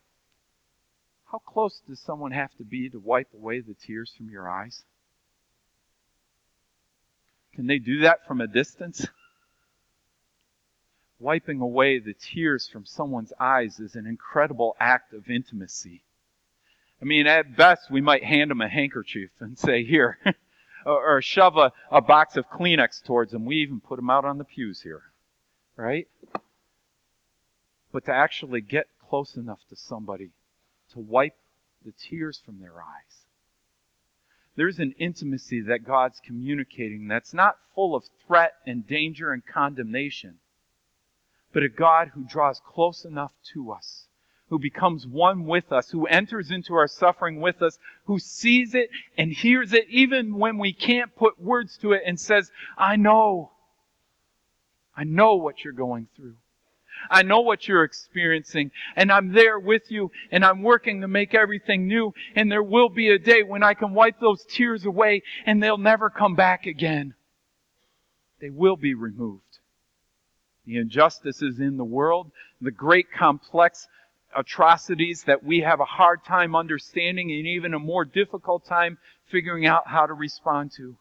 How 1.30 1.40
close 1.40 1.82
does 1.86 2.00
someone 2.00 2.30
have 2.30 2.54
to 2.56 2.64
be 2.64 2.88
to 2.88 2.98
wipe 2.98 3.28
away 3.34 3.60
the 3.60 3.74
tears 3.74 4.14
from 4.16 4.30
your 4.30 4.48
eyes? 4.48 4.82
Can 7.52 7.66
they 7.66 7.78
do 7.78 8.00
that 8.00 8.26
from 8.26 8.40
a 8.40 8.46
distance? 8.46 9.06
Wiping 11.18 11.60
away 11.60 11.98
the 11.98 12.14
tears 12.14 12.66
from 12.66 12.86
someone's 12.86 13.34
eyes 13.38 13.78
is 13.78 13.94
an 13.94 14.06
incredible 14.06 14.74
act 14.80 15.12
of 15.12 15.28
intimacy. 15.28 16.02
I 17.02 17.04
mean, 17.04 17.26
at 17.26 17.58
best, 17.58 17.90
we 17.90 18.00
might 18.00 18.24
hand 18.24 18.50
them 18.50 18.62
a 18.62 18.68
handkerchief 18.70 19.28
and 19.40 19.58
say, 19.58 19.84
Here, 19.84 20.18
or, 20.84 21.22
shove 21.22 21.56
a, 21.56 21.72
a 21.90 22.00
box 22.00 22.36
of 22.36 22.48
Kleenex 22.50 23.02
towards 23.04 23.32
them. 23.32 23.44
We 23.44 23.56
even 23.56 23.80
put 23.80 23.96
them 23.96 24.10
out 24.10 24.24
on 24.24 24.38
the 24.38 24.44
pews 24.44 24.82
here, 24.82 25.02
right? 25.76 26.08
But 27.92 28.04
to 28.06 28.12
actually 28.12 28.60
get 28.60 28.86
close 29.08 29.36
enough 29.36 29.60
to 29.70 29.76
somebody 29.76 30.30
to 30.92 31.00
wipe 31.00 31.36
the 31.84 31.92
tears 31.92 32.40
from 32.44 32.60
their 32.60 32.74
eyes 32.74 33.24
there's 34.56 34.78
an 34.78 34.94
intimacy 34.98 35.60
that 35.62 35.84
God's 35.84 36.20
communicating 36.24 37.08
that's 37.08 37.34
not 37.34 37.58
full 37.74 37.94
of 37.94 38.04
threat 38.26 38.52
and 38.66 38.86
danger 38.86 39.32
and 39.32 39.44
condemnation, 39.44 40.38
but 41.52 41.62
a 41.62 41.68
God 41.68 42.12
who 42.14 42.24
draws 42.24 42.60
close 42.64 43.04
enough 43.04 43.32
to 43.52 43.72
us, 43.72 44.06
who 44.50 44.58
becomes 44.58 45.06
one 45.06 45.46
with 45.46 45.72
us, 45.72 45.90
who 45.90 46.06
enters 46.06 46.50
into 46.50 46.74
our 46.74 46.86
suffering 46.86 47.40
with 47.40 47.62
us, 47.62 47.78
who 48.04 48.18
sees 48.18 48.74
it 48.74 48.90
and 49.16 49.32
hears 49.32 49.72
it 49.72 49.86
even 49.88 50.38
when 50.38 50.58
we 50.58 50.72
can't 50.72 51.14
put 51.16 51.40
words 51.40 51.78
to 51.78 51.92
it 51.92 52.02
and 52.06 52.18
says, 52.20 52.50
I 52.76 52.96
know. 52.96 53.52
I 54.96 55.04
know 55.04 55.34
what 55.34 55.64
you're 55.64 55.72
going 55.72 56.08
through. 56.14 56.36
I 57.10 57.22
know 57.22 57.40
what 57.40 57.66
you're 57.66 57.84
experiencing, 57.84 58.70
and 58.96 59.10
I'm 59.10 59.32
there 59.32 59.58
with 59.58 59.90
you, 59.90 60.12
and 60.30 60.44
I'm 60.44 60.62
working 60.62 61.00
to 61.00 61.08
make 61.08 61.34
everything 61.34 61.88
new, 61.88 62.14
and 62.36 62.50
there 62.50 62.62
will 62.62 62.88
be 62.88 63.08
a 63.08 63.18
day 63.18 63.42
when 63.42 63.62
I 63.62 63.74
can 63.74 63.94
wipe 63.94 64.20
those 64.20 64.44
tears 64.44 64.84
away, 64.84 65.22
and 65.44 65.62
they'll 65.62 65.76
never 65.76 66.08
come 66.08 66.34
back 66.34 66.66
again. 66.66 67.14
They 68.40 68.50
will 68.50 68.76
be 68.76 68.94
removed. 68.94 69.42
The 70.66 70.76
injustices 70.76 71.58
in 71.58 71.76
the 71.76 71.84
world, 71.84 72.30
the 72.60 72.70
great 72.70 73.12
complex 73.12 73.86
atrocities 74.36 75.24
that 75.24 75.44
we 75.44 75.60
have 75.60 75.80
a 75.80 75.84
hard 75.84 76.24
time 76.24 76.54
understanding 76.54 77.30
and 77.30 77.46
even 77.46 77.74
a 77.74 77.78
more 77.78 78.04
difficult 78.04 78.64
time 78.66 78.98
figuring 79.30 79.66
out 79.66 79.88
how 79.88 80.06
to 80.06 80.12
respond 80.12 80.72
to, 80.76 80.96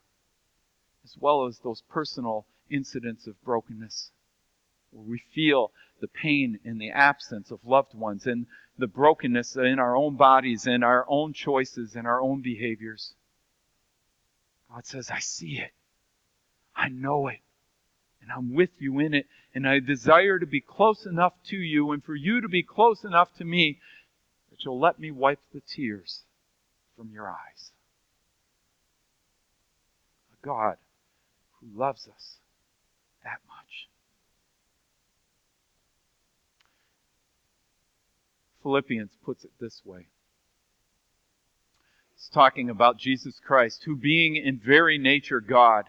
as 1.04 1.16
well 1.20 1.46
as 1.46 1.60
those 1.60 1.84
personal 1.90 2.46
incidents 2.70 3.28
of 3.28 3.42
brokenness 3.44 4.12
where 4.92 5.06
we 5.06 5.22
feel 5.34 5.72
the 6.02 6.08
pain 6.08 6.60
in 6.64 6.78
the 6.78 6.92
absence 6.92 7.52
of 7.52 7.60
loved 7.66 7.94
ones 7.96 8.26
and 8.26 8.46
the 8.78 8.88
brokenness 8.88 9.56
in 9.56 9.80
our 9.80 9.96
own 9.96 10.16
bodies 10.16 10.66
and 10.66 10.84
our 10.84 11.06
own 11.08 11.34
choices 11.34 11.96
and 11.96 12.08
our 12.08 12.22
own 12.22 12.42
behaviors. 12.42 13.14
God 14.70 14.86
says, 14.86 15.10
I 15.12 15.20
see 15.20 15.60
it. 15.60 15.72
I 16.76 16.90
know 16.90 17.28
it. 17.28 17.40
And 18.22 18.32
I'm 18.32 18.54
with 18.54 18.72
you 18.80 19.00
in 19.00 19.14
it. 19.14 19.28
And 19.56 19.68
I 19.68 19.80
desire 19.80 20.40
to 20.40 20.48
be 20.48 20.62
close 20.62 21.06
enough 21.06 21.34
to 21.50 21.58
you 21.58 21.92
and 21.92 22.04
for 22.04 22.16
you 22.16 22.42
to 22.42 22.50
be 22.50 22.64
close 22.64 23.04
enough 23.04 23.34
to 23.38 23.46
me 23.46 23.80
that 24.50 24.64
you'll 24.66 24.80
let 24.80 25.00
me 25.00 25.12
wipe 25.12 25.40
the 25.54 25.62
tears 25.62 26.24
from 26.98 27.12
your 27.12 27.28
eyes. 27.28 27.72
A 30.34 30.46
God 30.46 30.78
who 31.60 31.80
loves 31.80 32.08
us 32.08 32.38
that 33.24 33.40
much. 33.48 33.88
Philippians 38.64 39.12
puts 39.24 39.44
it 39.44 39.52
this 39.60 39.82
way. 39.86 40.08
It's 42.16 42.30
talking 42.30 42.70
about 42.70 42.98
Jesus 42.98 43.40
Christ, 43.46 43.84
who 43.84 43.96
being 43.96 44.36
in 44.36 44.58
very 44.58 44.98
nature 44.98 45.42
God, 45.42 45.86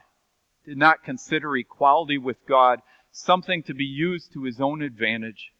did 0.66 0.76
not 0.76 1.04
consider 1.04 1.56
equality 1.56 2.18
with 2.18 2.44
God 2.46 2.80
something 3.14 3.62
to 3.62 3.72
be 3.72 3.84
used 3.84 4.32
to 4.32 4.42
his 4.42 4.60
own 4.60 4.82
advantage. 4.82 5.52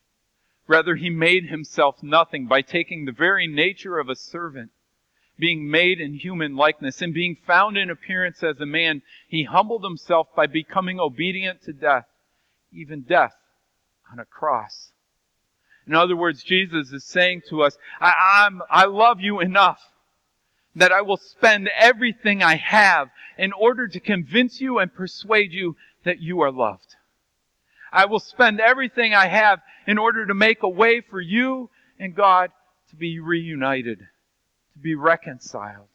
Rather, 0.67 0.97
he 0.97 1.09
made 1.09 1.47
himself 1.47 2.03
nothing 2.03 2.47
by 2.47 2.61
taking 2.61 3.05
the 3.05 3.13
very 3.13 3.47
nature 3.47 3.99
of 3.99 4.09
a 4.09 4.17
servant, 4.17 4.71
being 5.39 5.71
made 5.71 6.01
in 6.01 6.15
human 6.15 6.57
likeness, 6.57 7.01
and 7.01 7.15
being 7.15 7.37
found 7.47 7.77
in 7.77 7.91
appearance 7.91 8.43
as 8.43 8.61
a 8.61 8.67
man, 8.67 9.03
he 9.29 9.45
humbled 9.45 9.85
himself 9.85 10.27
by 10.35 10.47
becoming 10.47 10.99
obedient 10.99 11.63
to 11.63 11.73
death, 11.73 12.07
even 12.73 13.03
death 13.03 13.35
on 14.11 14.19
a 14.19 14.25
cross. 14.25 14.91
In 15.87 15.95
other 15.95 16.17
words, 16.17 16.43
Jesus 16.43 16.93
is 16.93 17.05
saying 17.05 17.43
to 17.51 17.63
us, 17.63 17.77
I, 18.01 18.47
am 18.47 18.63
I 18.71 18.87
love 18.87 19.21
you 19.21 19.41
enough 19.41 19.81
that 20.75 20.93
I 20.93 21.03
will 21.03 21.19
spend 21.19 21.69
everything 21.79 22.43
I 22.43 22.57
have 22.57 23.11
in 23.39 23.53
order 23.53 23.87
to 23.87 24.01
convince 24.01 24.61
you 24.61 24.79
and 24.79 24.93
persuade 24.93 25.53
you 25.53 25.77
that 26.05 26.21
you 26.21 26.41
are 26.41 26.51
loved. 26.51 26.97
I 27.95 28.07
will 28.07 28.19
spend 28.19 28.59
everything 28.59 29.15
I 29.15 29.29
have 29.29 29.63
in 29.87 29.99
order 29.99 30.27
to 30.27 30.35
make 30.35 30.65
a 30.65 30.69
way 30.69 31.01
for 31.01 31.21
you 31.21 31.71
and 31.97 32.13
God 32.13 32.51
to 32.91 32.97
be 32.97 33.21
reunited, 33.21 34.01
to 34.01 34.79
be 34.81 34.97
reconciled. 34.97 35.87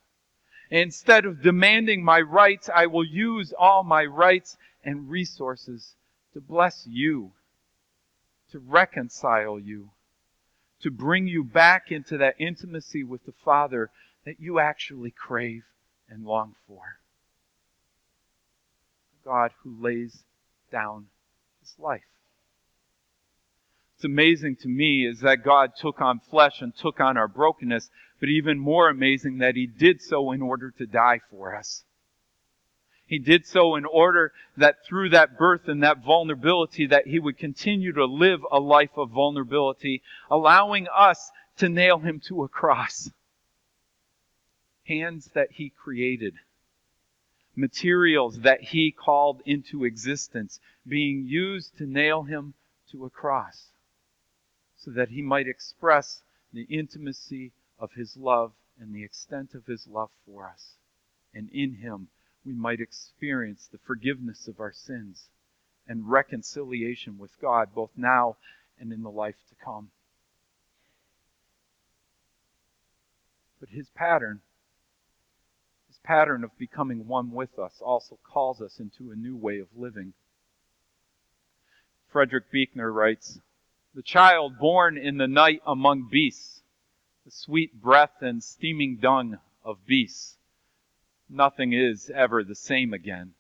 Instead 0.72 1.25
of 1.25 1.41
demanding 1.41 2.01
my 2.01 2.22
rights, 2.22 2.70
I 2.74 2.86
will 2.86 3.03
use 3.03 3.53
all 3.58 3.84
my 3.84 4.06
rights 4.06 4.56
and 4.82 5.10
resources 5.10 5.94
to 6.34 6.39
bless 6.39 6.88
you, 6.88 7.34
to 8.53 8.60
reconcile 8.60 9.60
you, 9.60 9.89
to 10.82 10.91
bring 10.91 11.27
you 11.27 11.44
back 11.44 11.91
into 11.91 12.18
that 12.20 12.36
intimacy 12.39 13.03
with 13.03 13.25
the 13.25 13.34
Father 13.44 13.89
that 14.25 14.39
you 14.39 14.58
actually 14.58 15.12
crave 15.12 15.63
and 16.10 16.24
long 16.24 16.56
for. 16.65 17.00
God 19.25 19.51
who 19.63 19.75
lays 19.82 20.24
down 20.72 21.08
his 21.70 21.80
life. 21.80 22.04
It's 23.96 24.06
amazing 24.06 24.56
to 24.62 24.68
me 24.68 25.06
is 25.06 25.20
that 25.22 25.44
God 25.44 25.72
took 25.76 26.00
on 26.00 26.22
flesh 26.30 26.62
and 26.62 26.74
took 26.76 27.02
on 27.02 27.18
our 27.18 27.28
brokenness, 27.28 27.90
but 28.20 28.30
even 28.30 28.58
more 28.58 28.90
amazing 28.90 29.40
that 29.40 29.56
he 29.56 29.68
did 29.68 30.02
so 30.02 30.32
in 30.32 30.42
order 30.42 30.72
to 30.78 30.86
die 30.86 31.20
for 31.30 31.56
us. 31.56 31.84
He 33.06 33.20
did 33.20 33.46
so 33.46 33.76
in 33.76 33.86
order 33.86 34.32
that 34.56 34.86
through 34.86 35.10
that 35.10 35.38
birth 35.38 35.68
and 35.68 35.84
that 35.84 36.04
vulnerability 36.04 36.88
that 36.88 37.08
he 37.08 37.20
would 37.20 37.38
continue 37.38 37.92
to 37.94 38.06
live 38.06 38.42
a 38.52 38.60
life 38.60 38.98
of 38.98 39.10
vulnerability, 39.10 40.02
allowing 40.30 40.88
us 40.96 41.32
to 41.58 41.68
nail 41.68 41.98
him 41.98 42.22
to 42.28 42.44
a 42.44 42.48
cross. 42.48 43.10
Hands 44.86 45.28
that 45.34 45.52
he 45.52 45.72
created. 45.72 46.36
Materials 47.60 48.39
that 48.39 48.62
he 48.62 48.89
called 48.89 49.42
into 49.46 49.84
existence 49.84 50.62
being 50.88 51.25
used 51.28 51.78
to 51.78 51.86
nail 51.86 52.24
him 52.24 52.54
to 52.89 53.04
a 53.04 53.10
cross 53.10 53.72
so 54.78 54.92
that 54.92 55.10
he 55.10 55.22
might 55.22 55.46
express 55.46 56.24
the 56.54 56.63
intimacy 56.63 57.51
of 57.78 57.92
his 57.92 58.16
love 58.16 58.54
and 58.80 58.96
the 58.96 59.04
extent 59.04 59.54
of 59.54 59.66
his 59.66 59.86
love 59.88 60.10
for 60.25 60.48
us. 60.48 60.75
And 61.34 61.50
in 61.50 61.74
him, 61.74 62.08
we 62.46 62.54
might 62.54 62.80
experience 62.80 63.68
the 63.68 63.78
forgiveness 63.80 64.48
of 64.48 64.62
our 64.62 64.72
sins 64.72 65.28
and 65.86 66.10
reconciliation 66.10 67.18
with 67.18 67.42
God, 67.42 67.74
both 67.75 67.92
now 67.98 68.38
and 68.80 68.94
in 68.94 69.04
the 69.04 69.12
life 69.12 69.36
to 69.50 69.56
come. 69.56 69.92
But 73.60 73.68
his 73.68 73.89
pattern, 73.89 74.39
pattern 76.03 76.44
of 76.44 76.58
becoming 76.58 77.08
one 77.08 77.32
with 77.32 77.58
us, 77.60 77.82
also 77.82 78.18
calls 78.24 78.62
us 78.62 78.79
into 78.79 79.12
a 79.12 79.15
new 79.15 79.36
way 79.36 79.60
of 79.60 79.68
living. 79.75 80.13
Frederick 82.12 82.51
Buechner 82.51 82.91
writes, 82.91 83.39
the 83.94 84.01
child 84.03 84.58
born 84.58 84.98
in 84.98 85.18
the 85.18 85.27
night 85.27 85.62
among 85.65 86.10
beasts, 86.10 86.62
the 87.25 87.32
sweet 87.32 87.82
breath 87.82 88.22
and 88.22 88.44
steaming 88.44 88.98
dung 88.98 89.39
of 89.63 89.86
beasts. 89.86 90.38
Nothing 91.29 91.74
is 91.74 92.10
ever 92.10 92.44
the 92.44 92.56
same 92.56 92.94
again. 92.94 93.34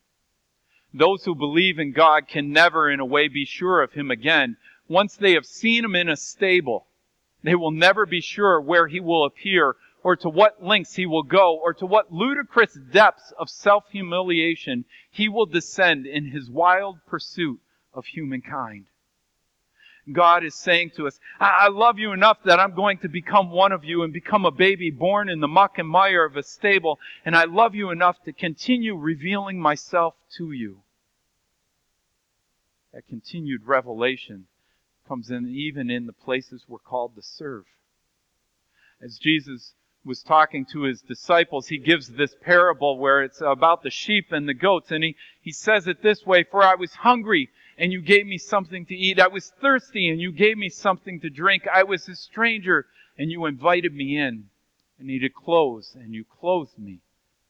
Those 0.93 1.23
who 1.25 1.35
believe 1.35 1.79
in 1.79 1.91
God 1.91 2.27
can 2.27 2.51
never, 2.51 2.89
in 2.89 2.99
a 2.99 3.05
way, 3.05 3.27
be 3.27 3.45
sure 3.45 3.81
of 3.81 3.93
Him 3.93 4.11
again. 4.11 4.57
Once 4.87 5.15
they 5.15 5.33
have 5.33 5.45
seen 5.45 5.85
Him 5.85 5.95
in 5.95 6.09
a 6.09 6.17
stable, 6.17 6.87
they 7.43 7.55
will 7.55 7.71
never 7.71 8.05
be 8.05 8.21
sure 8.21 8.59
where 8.59 8.87
He 8.87 8.99
will 8.99 9.25
appear, 9.25 9.75
or 10.03 10.15
to 10.17 10.29
what 10.29 10.63
lengths 10.63 10.95
He 10.95 11.05
will 11.05 11.23
go, 11.23 11.57
or 11.57 11.73
to 11.75 11.85
what 11.85 12.11
ludicrous 12.11 12.73
depths 12.91 13.33
of 13.37 13.49
self 13.49 13.85
humiliation 13.91 14.85
He 15.11 15.29
will 15.29 15.45
descend 15.45 16.05
in 16.05 16.25
His 16.31 16.49
wild 16.49 16.99
pursuit 17.05 17.59
of 17.93 18.05
humankind. 18.05 18.85
God 20.11 20.43
is 20.43 20.55
saying 20.55 20.91
to 20.95 21.07
us, 21.07 21.19
I 21.39 21.67
love 21.67 21.99
you 21.99 22.13
enough 22.13 22.37
that 22.45 22.59
I'm 22.59 22.73
going 22.73 22.97
to 22.99 23.09
become 23.09 23.51
one 23.51 23.71
of 23.71 23.83
you 23.83 24.01
and 24.03 24.11
become 24.11 24.45
a 24.45 24.51
baby 24.51 24.89
born 24.89 25.29
in 25.29 25.39
the 25.39 25.47
muck 25.47 25.77
and 25.77 25.87
mire 25.87 26.25
of 26.25 26.35
a 26.35 26.43
stable, 26.43 26.99
and 27.25 27.35
I 27.35 27.43
love 27.43 27.75
you 27.75 27.91
enough 27.91 28.21
to 28.23 28.33
continue 28.33 28.95
revealing 28.95 29.59
myself 29.59 30.15
to 30.37 30.51
you. 30.51 30.81
That 32.93 33.07
continued 33.07 33.67
revelation 33.67 34.47
comes 35.07 35.29
in 35.29 35.47
even 35.49 35.89
in 35.89 36.05
the 36.07 36.13
places 36.13 36.65
we're 36.67 36.79
called 36.79 37.15
to 37.15 37.21
serve. 37.21 37.65
As 39.01 39.17
Jesus 39.17 39.73
was 40.05 40.23
talking 40.23 40.65
to 40.65 40.83
his 40.83 41.01
disciples, 41.01 41.67
he 41.67 41.77
gives 41.77 42.07
this 42.07 42.35
parable 42.41 42.97
where 42.97 43.21
it's 43.21 43.41
about 43.41 43.83
the 43.83 43.89
sheep 43.89 44.31
and 44.31 44.47
the 44.47 44.53
goats, 44.53 44.91
and 44.91 45.03
he, 45.03 45.15
he 45.41 45.51
says 45.51 45.87
it 45.87 46.01
this 46.01 46.25
way, 46.25 46.43
For 46.43 46.63
I 46.63 46.75
was 46.75 46.93
hungry, 46.93 47.49
and 47.77 47.91
you 47.91 48.01
gave 48.01 48.25
me 48.25 48.37
something 48.37 48.85
to 48.85 48.95
eat. 48.95 49.19
I 49.19 49.27
was 49.27 49.51
thirsty, 49.61 50.09
and 50.09 50.19
you 50.19 50.31
gave 50.31 50.57
me 50.57 50.69
something 50.69 51.19
to 51.21 51.29
drink. 51.29 51.67
I 51.67 51.83
was 51.83 52.07
a 52.07 52.15
stranger, 52.15 52.87
and 53.17 53.29
you 53.29 53.45
invited 53.45 53.93
me 53.93 54.17
in. 54.17 54.45
I 54.99 55.03
needed 55.03 55.33
clothes, 55.33 55.95
and 55.95 56.13
you 56.13 56.23
clothed 56.23 56.77
me. 56.77 56.99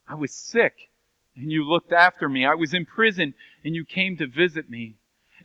I 0.08 0.16
was 0.16 0.34
sick, 0.34 0.90
and 1.36 1.52
you 1.52 1.64
looked 1.64 1.94
after 1.94 2.28
me. 2.28 2.46
I 2.46 2.56
was 2.56 2.74
in 2.74 2.86
prison, 2.86 3.34
and 3.64 3.76
you 3.76 3.86
came 3.86 4.18
to 4.18 4.28
visit 4.28 4.70
me. 4.70 4.96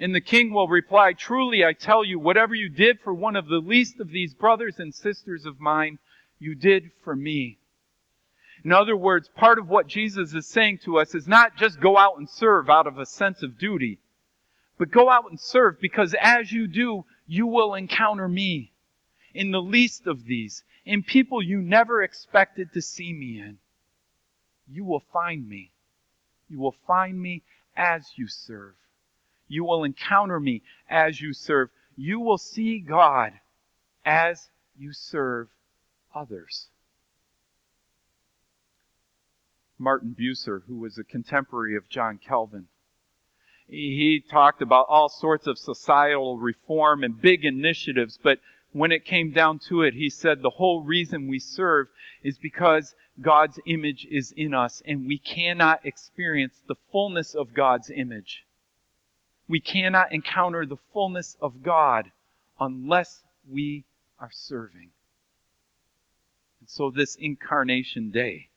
And 0.01 0.15
the 0.15 0.21
king 0.21 0.53
will 0.53 0.69
reply, 0.69 1.13
Truly 1.13 1.65
I 1.65 1.73
tell 1.73 2.05
you, 2.05 2.19
whatever 2.19 2.55
you 2.55 2.69
did 2.69 2.99
for 3.01 3.15
one 3.15 3.37
of 3.37 3.47
the 3.47 3.61
least 3.61 4.01
of 4.01 4.09
these 4.09 4.35
brothers 4.35 4.79
and 4.79 4.95
sisters 4.95 5.47
of 5.47 5.61
mine, 5.61 5.99
you 6.45 6.55
did 6.55 6.91
for 7.03 7.17
me. 7.17 7.59
In 8.65 8.73
other 8.73 8.97
words, 8.97 9.29
part 9.35 9.59
of 9.59 9.69
what 9.69 9.87
Jesus 9.87 10.35
is 10.35 10.47
saying 10.47 10.79
to 10.85 10.99
us 10.99 11.15
is 11.15 11.27
not 11.27 11.57
just 11.57 11.81
go 11.81 11.97
out 11.97 12.19
and 12.19 12.29
serve 12.29 12.69
out 12.69 12.87
of 12.87 12.99
a 12.99 13.07
sense 13.07 13.43
of 13.43 13.59
duty, 13.59 13.99
but 14.79 14.91
go 14.91 15.11
out 15.11 15.31
and 15.31 15.41
serve 15.41 15.81
because 15.81 16.15
as 16.21 16.53
you 16.53 16.67
do, 16.67 17.05
you 17.27 17.47
will 17.47 17.75
encounter 17.75 18.29
me 18.29 18.73
in 19.35 19.51
the 19.51 19.61
least 19.61 20.07
of 20.07 20.25
these, 20.25 20.63
in 20.85 21.03
people 21.03 21.43
you 21.43 21.61
never 21.61 22.03
expected 22.03 22.73
to 22.73 22.83
see 22.83 23.13
me 23.13 23.41
in. 23.41 23.59
You 24.71 24.85
will 24.85 25.03
find 25.13 25.49
me. 25.49 25.73
You 26.49 26.61
will 26.61 26.77
find 26.87 27.21
me 27.21 27.43
as 27.77 28.07
you 28.17 28.29
serve. 28.29 28.75
You 29.49 29.65
will 29.65 29.85
encounter 29.85 30.39
me 30.39 30.63
as 30.89 31.21
you 31.21 31.33
serve. 31.33 31.71
You 31.97 32.21
will 32.21 32.39
see 32.39 32.81
God 32.81 33.33
as 34.05 34.49
you 34.77 34.93
serve 34.93 35.49
others. 36.15 36.69
Martin 39.79 40.15
Bucer, 40.19 40.63
who 40.67 40.79
was 40.79 40.99
a 40.99 41.05
contemporary 41.05 41.77
of 41.77 41.89
John 41.89 42.19
Calvin, 42.19 42.69
he 43.67 44.23
talked 44.31 44.63
about 44.63 44.87
all 44.89 45.09
sorts 45.09 45.47
of 45.47 45.59
societal 45.59 46.39
reform 46.39 47.03
and 47.03 47.21
big 47.21 47.45
initiatives, 47.45 48.19
but 48.23 48.39
when 48.73 48.93
it 48.93 49.05
came 49.05 49.31
down 49.31 49.59
to 49.69 49.83
it, 49.83 49.95
he 49.95 50.11
said 50.11 50.43
the 50.43 50.51
whole 50.51 50.83
reason 50.83 51.29
we 51.29 51.39
serve 51.39 51.87
is 52.23 52.39
because 52.39 52.95
God's 53.21 53.59
image 53.67 54.07
is 54.11 54.33
in 54.37 54.53
us 54.53 54.83
and 54.85 55.07
we 55.07 55.19
cannot 55.19 55.87
experience 55.87 56.61
the 56.67 56.75
fullness 56.91 57.35
of 57.35 57.55
God's 57.55 57.91
image. 57.91 58.45
We 59.49 59.61
cannot 59.61 60.13
encounter 60.13 60.67
the 60.67 60.79
fullness 60.93 61.37
of 61.41 61.63
God 61.63 62.11
unless 62.59 63.23
we 63.49 63.85
are 64.19 64.31
serving. 64.33 64.91
So 66.67 66.91
this 66.91 67.15
incarnation 67.17 68.11
day 68.11 68.49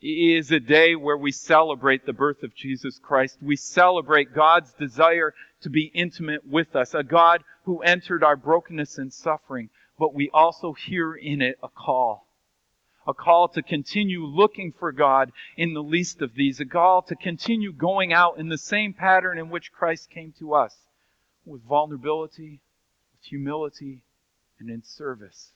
is 0.00 0.50
a 0.50 0.60
day 0.60 0.94
where 0.94 1.16
we 1.16 1.32
celebrate 1.32 2.04
the 2.04 2.12
birth 2.12 2.42
of 2.42 2.54
Jesus 2.54 2.98
Christ. 2.98 3.38
We 3.40 3.56
celebrate 3.56 4.34
God's 4.34 4.72
desire 4.74 5.34
to 5.62 5.70
be 5.70 5.90
intimate 5.94 6.46
with 6.46 6.76
us, 6.76 6.92
a 6.94 7.02
God 7.02 7.42
who 7.64 7.82
entered 7.82 8.22
our 8.22 8.36
brokenness 8.36 8.98
and 8.98 9.12
suffering, 9.12 9.70
but 9.98 10.14
we 10.14 10.28
also 10.32 10.74
hear 10.74 11.14
in 11.14 11.40
it 11.40 11.58
a 11.62 11.68
call. 11.68 12.26
A 13.06 13.14
call 13.14 13.48
to 13.48 13.62
continue 13.62 14.24
looking 14.24 14.72
for 14.72 14.92
God 14.92 15.30
in 15.56 15.74
the 15.74 15.82
least 15.82 16.22
of 16.22 16.34
these. 16.34 16.60
A 16.60 16.66
call 16.66 17.02
to 17.02 17.16
continue 17.16 17.72
going 17.72 18.12
out 18.12 18.38
in 18.38 18.48
the 18.48 18.58
same 18.58 18.92
pattern 18.92 19.38
in 19.38 19.50
which 19.50 19.72
Christ 19.72 20.10
came 20.10 20.32
to 20.38 20.54
us 20.54 20.74
with 21.44 21.62
vulnerability, 21.62 22.60
with 23.12 23.26
humility, 23.26 24.02
and 24.58 24.70
in 24.70 24.82
service 24.82 25.53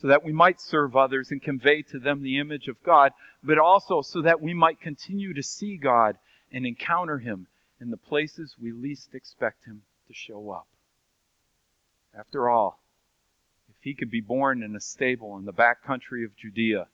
so 0.00 0.08
that 0.08 0.24
we 0.24 0.32
might 0.32 0.60
serve 0.60 0.94
others 0.94 1.30
and 1.30 1.42
convey 1.42 1.82
to 1.82 1.98
them 1.98 2.22
the 2.22 2.38
image 2.38 2.68
of 2.68 2.82
God, 2.82 3.12
but 3.42 3.58
also 3.58 4.02
so 4.02 4.22
that 4.22 4.40
we 4.40 4.52
might 4.52 4.80
continue 4.80 5.32
to 5.34 5.42
see 5.42 5.76
God 5.76 6.18
and 6.52 6.66
encounter 6.66 7.18
Him 7.18 7.46
in 7.80 7.90
the 7.90 7.96
places 7.96 8.54
we 8.60 8.72
least 8.72 9.14
expect 9.14 9.64
Him 9.64 9.82
to 10.08 10.14
show 10.14 10.50
up. 10.50 10.66
After 12.16 12.48
all, 12.48 12.80
if 13.70 13.76
He 13.80 13.94
could 13.94 14.10
be 14.10 14.20
born 14.20 14.62
in 14.62 14.76
a 14.76 14.80
stable 14.80 15.36
in 15.38 15.46
the 15.46 15.52
back 15.52 15.82
country 15.82 16.24
of 16.24 16.36
Judea 16.36 16.88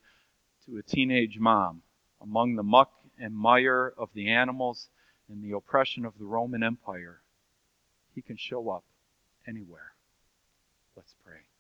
to 0.66 0.78
a 0.78 0.82
teenage 0.82 1.38
mom 1.38 1.82
among 2.20 2.54
the 2.54 2.62
muck 2.62 2.92
and 3.18 3.34
mire 3.34 3.92
of 3.98 4.10
the 4.14 4.30
animals 4.30 4.88
and 5.28 5.42
the 5.42 5.56
oppression 5.56 6.04
of 6.04 6.12
the 6.18 6.24
Roman 6.24 6.62
Empire, 6.62 7.20
He 8.14 8.22
can 8.22 8.36
show 8.36 8.70
up 8.70 8.84
anywhere. 9.46 9.92
Let's 10.96 11.14
pray. 11.24 11.51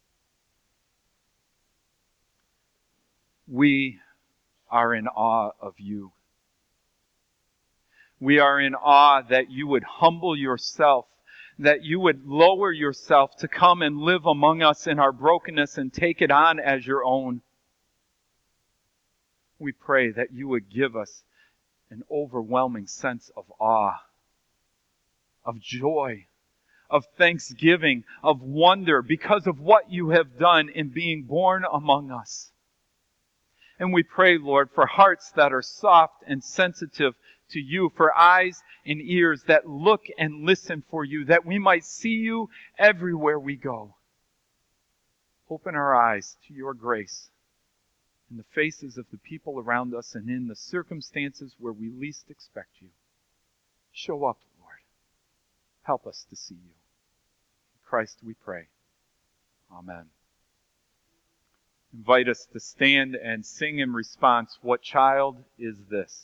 We 3.52 3.98
are 4.70 4.94
in 4.94 5.06
awe 5.06 5.50
of 5.60 5.74
you. 5.76 6.10
We 8.18 8.38
are 8.38 8.58
in 8.58 8.74
awe 8.74 9.20
that 9.28 9.50
you 9.50 9.66
would 9.66 9.84
humble 9.84 10.34
yourself, 10.34 11.04
that 11.58 11.84
you 11.84 12.00
would 12.00 12.24
lower 12.24 12.72
yourself 12.72 13.36
to 13.40 13.48
come 13.48 13.82
and 13.82 13.98
live 13.98 14.24
among 14.24 14.62
us 14.62 14.86
in 14.86 14.98
our 14.98 15.12
brokenness 15.12 15.76
and 15.76 15.92
take 15.92 16.22
it 16.22 16.30
on 16.30 16.60
as 16.60 16.86
your 16.86 17.04
own. 17.04 17.42
We 19.58 19.72
pray 19.72 20.12
that 20.12 20.32
you 20.32 20.48
would 20.48 20.70
give 20.70 20.96
us 20.96 21.22
an 21.90 22.04
overwhelming 22.10 22.86
sense 22.86 23.30
of 23.36 23.44
awe, 23.60 24.00
of 25.44 25.60
joy, 25.60 26.24
of 26.88 27.04
thanksgiving, 27.18 28.04
of 28.22 28.40
wonder 28.40 29.02
because 29.02 29.46
of 29.46 29.60
what 29.60 29.92
you 29.92 30.08
have 30.08 30.38
done 30.38 30.70
in 30.70 30.88
being 30.88 31.24
born 31.24 31.64
among 31.70 32.10
us. 32.10 32.52
And 33.82 33.92
we 33.92 34.04
pray, 34.04 34.38
Lord, 34.38 34.70
for 34.70 34.86
hearts 34.86 35.32
that 35.32 35.52
are 35.52 35.60
soft 35.60 36.22
and 36.24 36.44
sensitive 36.44 37.14
to 37.50 37.58
you, 37.58 37.90
for 37.96 38.16
eyes 38.16 38.62
and 38.86 39.00
ears 39.00 39.42
that 39.48 39.68
look 39.68 40.02
and 40.16 40.44
listen 40.44 40.84
for 40.88 41.04
you, 41.04 41.24
that 41.24 41.44
we 41.44 41.58
might 41.58 41.84
see 41.84 42.10
you 42.10 42.48
everywhere 42.78 43.40
we 43.40 43.56
go. 43.56 43.96
Open 45.50 45.74
our 45.74 45.96
eyes 45.96 46.36
to 46.46 46.54
your 46.54 46.74
grace 46.74 47.28
in 48.30 48.36
the 48.36 48.44
faces 48.54 48.98
of 48.98 49.06
the 49.10 49.18
people 49.18 49.58
around 49.58 49.96
us 49.96 50.14
and 50.14 50.30
in 50.30 50.46
the 50.46 50.54
circumstances 50.54 51.56
where 51.58 51.72
we 51.72 51.90
least 51.90 52.30
expect 52.30 52.80
you. 52.80 52.90
Show 53.90 54.26
up, 54.26 54.38
Lord. 54.60 54.78
Help 55.82 56.06
us 56.06 56.24
to 56.30 56.36
see 56.36 56.54
you. 56.54 56.60
In 56.70 57.80
Christ 57.84 58.18
we 58.22 58.34
pray. 58.34 58.68
Amen. 59.72 60.04
Invite 61.94 62.28
us 62.28 62.46
to 62.52 62.58
stand 62.60 63.14
and 63.14 63.44
sing 63.44 63.78
in 63.78 63.92
response, 63.92 64.58
What 64.62 64.80
child 64.82 65.44
is 65.58 65.76
this? 65.90 66.20